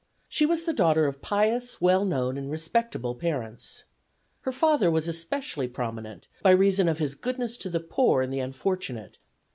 [0.27, 3.83] She was the daughter of pious, well known and respectable parents.
[4.39, 8.39] Her father was especially prominent by reason of his goodness to the poor and the
[8.39, 9.19] unfortunate.